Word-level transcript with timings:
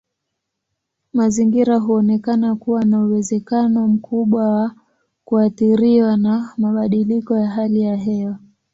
Mazingira 1.13 1.75
huonekana 1.79 2.55
kuwa 2.55 2.85
na 2.85 2.99
uwezekano 3.05 3.87
mkubwa 3.87 4.49
wa 4.49 4.75
kuathiriwa 5.25 6.17
na 6.17 6.53
mabadiliko 6.57 7.37
ya 7.37 7.47
hali 7.49 7.81
ya 7.81 7.95
hewa. 7.95 8.39